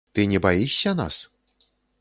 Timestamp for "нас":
1.03-1.23